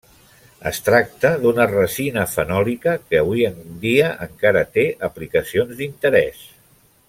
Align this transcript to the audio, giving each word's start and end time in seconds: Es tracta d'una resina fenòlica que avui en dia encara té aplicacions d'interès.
Es 0.69 0.77
tracta 0.85 1.29
d'una 1.43 1.67
resina 1.71 2.23
fenòlica 2.31 2.95
que 3.03 3.21
avui 3.25 3.45
en 3.53 3.61
dia 3.85 4.09
encara 4.29 4.67
té 4.79 4.87
aplicacions 5.11 5.79
d'interès. 5.83 6.43